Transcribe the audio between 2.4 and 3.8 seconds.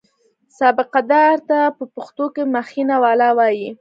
مخینه والا وایي.